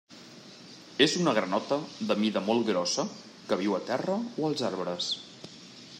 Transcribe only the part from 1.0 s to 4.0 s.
És una granota de mida molt grossa que viu a